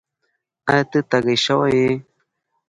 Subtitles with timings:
[0.71, 1.89] ایا؛ ته تږی شوی یې؟